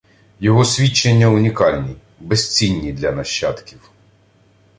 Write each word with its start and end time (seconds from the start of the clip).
Його 0.39 0.65
свідчення 0.65 1.27
унікальні, 1.27 1.95
безцінні 2.19 2.93
для 2.93 3.11
нащадків 3.11 3.91